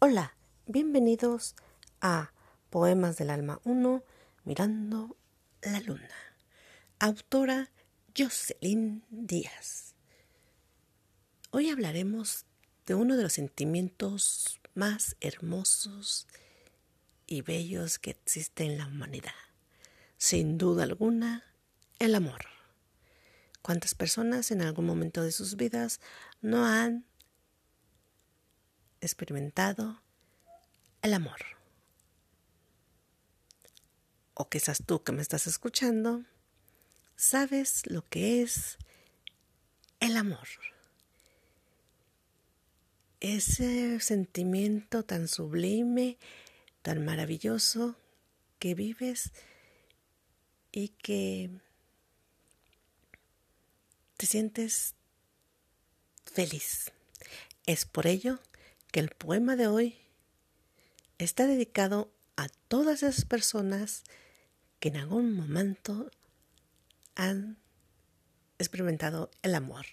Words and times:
Hola, 0.00 0.36
bienvenidos 0.66 1.56
a 2.00 2.32
Poemas 2.70 3.16
del 3.16 3.30
Alma 3.30 3.60
1, 3.64 4.04
Mirando 4.44 5.16
la 5.60 5.80
Luna. 5.80 6.14
Autora 7.00 7.72
Jocelyn 8.16 9.02
Díaz. 9.10 9.96
Hoy 11.50 11.70
hablaremos 11.70 12.46
de 12.86 12.94
uno 12.94 13.16
de 13.16 13.24
los 13.24 13.32
sentimientos 13.32 14.60
más 14.74 15.16
hermosos 15.20 16.28
y 17.26 17.42
bellos 17.42 17.98
que 17.98 18.10
existe 18.10 18.62
en 18.62 18.78
la 18.78 18.86
humanidad. 18.86 19.34
Sin 20.16 20.58
duda 20.58 20.84
alguna, 20.84 21.42
el 21.98 22.14
amor. 22.14 22.44
¿Cuántas 23.62 23.96
personas 23.96 24.52
en 24.52 24.62
algún 24.62 24.86
momento 24.86 25.24
de 25.24 25.32
sus 25.32 25.56
vidas 25.56 26.00
no 26.40 26.66
han 26.66 27.04
experimentado 29.00 30.02
el 31.02 31.14
amor. 31.14 31.40
O 34.34 34.48
quizás 34.48 34.82
tú 34.86 35.02
que 35.02 35.12
me 35.12 35.22
estás 35.22 35.46
escuchando, 35.46 36.24
sabes 37.16 37.82
lo 37.86 38.02
que 38.02 38.42
es 38.42 38.78
el 40.00 40.16
amor. 40.16 40.48
Ese 43.20 43.98
sentimiento 43.98 45.04
tan 45.04 45.26
sublime, 45.26 46.18
tan 46.82 47.04
maravilloso 47.04 47.96
que 48.60 48.74
vives 48.74 49.32
y 50.70 50.90
que 50.90 51.50
te 54.16 54.26
sientes 54.26 54.94
feliz. 56.32 56.92
Es 57.66 57.84
por 57.84 58.06
ello 58.06 58.38
que 58.90 59.00
el 59.00 59.10
poema 59.10 59.56
de 59.56 59.66
hoy 59.66 59.98
está 61.18 61.46
dedicado 61.46 62.10
a 62.36 62.48
todas 62.68 63.02
esas 63.02 63.24
personas 63.24 64.04
que 64.80 64.88
en 64.88 64.96
algún 64.96 65.34
momento 65.34 66.10
han 67.14 67.58
experimentado 68.58 69.30
el 69.42 69.54
amor 69.54 69.86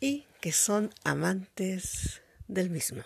y 0.00 0.26
que 0.40 0.52
son 0.52 0.92
amantes 1.04 2.22
del 2.48 2.70
mismo. 2.70 3.02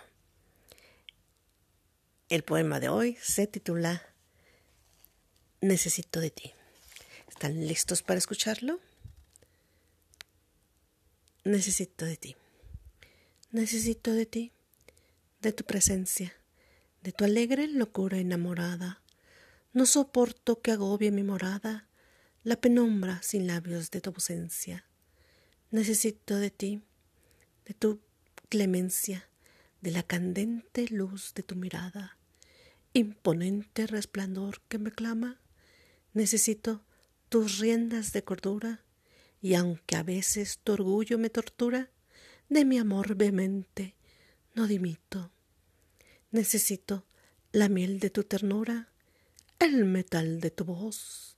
El 2.29 2.45
poema 2.45 2.79
de 2.79 2.89
hoy 2.89 3.19
se 3.21 3.47
titula 3.47 4.07
Necesito 5.61 6.21
de 6.21 6.31
ti. 6.31 6.53
¿Están 7.29 7.67
listos 7.67 8.03
para 8.03 8.19
escucharlo? 8.19 8.79
Necesito 11.45 12.05
de 12.05 12.17
ti. 12.17 12.37
Necesito 13.53 14.13
de 14.13 14.27
ti, 14.27 14.53
de 15.43 15.53
tu 15.53 15.65
presencia, 15.65 16.33
de 17.03 17.11
tu 17.11 17.25
alegre 17.25 17.67
locura 17.67 18.19
enamorada. 18.19 19.03
No 19.73 19.87
soporto 19.87 20.63
que 20.63 20.71
agobie 20.71 21.11
mi 21.11 21.25
morada 21.25 21.89
la 22.45 22.61
penumbra 22.61 23.21
sin 23.23 23.49
labios 23.49 23.91
de 23.91 24.01
tu 24.01 24.11
ausencia. 24.11 24.85
Necesito 25.73 26.37
de 26.37 26.51
ti, 26.51 26.83
de 27.65 27.75
tu 27.75 28.01
clemencia, 28.49 29.29
de 29.81 29.91
la 29.91 30.05
candente 30.05 30.87
luz 30.89 31.35
de 31.35 31.43
tu 31.43 31.57
mirada, 31.57 32.19
imponente 32.93 33.89
resplandor 33.89 34.61
que 34.69 34.79
me 34.79 34.93
clama. 34.93 35.41
Necesito 36.15 36.85
tus 37.29 37.59
riendas 37.59 38.13
de 38.13 38.23
cordura, 38.23 38.85
y 39.43 39.55
aunque 39.55 39.97
a 39.97 40.05
veces 40.05 40.61
tu 40.63 40.71
orgullo 40.75 41.19
me 41.19 41.31
tortura, 41.31 41.91
de 42.51 42.67
mi 42.67 42.79
amor 42.79 43.15
vehemente 43.15 43.95
no 44.55 44.67
dimito. 44.67 45.31
Necesito 46.33 47.07
la 47.53 47.69
miel 47.69 48.01
de 48.01 48.11
tu 48.11 48.25
ternura, 48.25 48.89
el 49.59 49.87
metal 49.87 50.41
de 50.41 50.51
tu 50.51 50.65
voz, 50.65 51.37